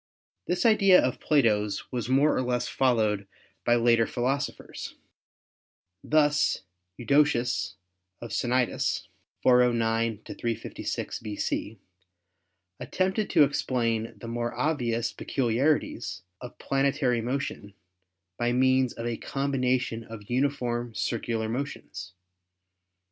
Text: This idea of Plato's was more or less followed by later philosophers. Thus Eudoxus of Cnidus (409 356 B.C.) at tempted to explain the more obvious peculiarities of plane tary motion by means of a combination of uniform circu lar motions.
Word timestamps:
This 0.47 0.65
idea 0.65 0.99
of 0.99 1.19
Plato's 1.19 1.91
was 1.91 2.09
more 2.09 2.35
or 2.35 2.41
less 2.41 2.67
followed 2.67 3.27
by 3.63 3.75
later 3.75 4.07
philosophers. 4.07 4.95
Thus 6.03 6.63
Eudoxus 6.97 7.75
of 8.19 8.31
Cnidus 8.31 9.05
(409 9.43 10.23
356 10.25 11.19
B.C.) 11.19 11.77
at 12.79 12.91
tempted 12.91 13.29
to 13.29 13.43
explain 13.43 14.15
the 14.17 14.27
more 14.27 14.55
obvious 14.55 15.13
peculiarities 15.13 16.23
of 16.41 16.57
plane 16.57 16.91
tary 16.91 17.21
motion 17.21 17.75
by 18.39 18.53
means 18.53 18.93
of 18.93 19.05
a 19.05 19.17
combination 19.17 20.03
of 20.03 20.31
uniform 20.31 20.93
circu 20.93 21.37
lar 21.37 21.47
motions. 21.47 22.13